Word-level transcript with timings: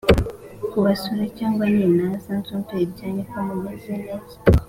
kubasura 0.71 1.23
cyangwa 1.37 1.63
nintaza 1.73 2.31
nzumve 2.39 2.73
ibyanyu 2.85 3.23
ko 3.29 3.37
mumez 3.45 3.83
neza 3.91 4.35